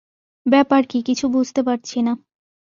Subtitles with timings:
[0.45, 2.13] ব্যাপার কী কিছু বুঝতে পারছি না।